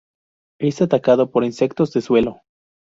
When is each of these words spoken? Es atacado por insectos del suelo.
Es 0.59 0.81
atacado 0.81 1.29
por 1.29 1.43
insectos 1.43 1.93
del 1.93 2.01
suelo. 2.01 2.41